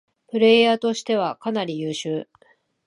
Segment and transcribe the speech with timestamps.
[0.31, 2.27] プレイヤーとしてはかなり優秀